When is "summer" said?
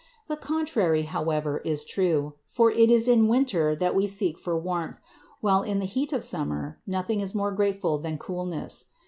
6.25-6.79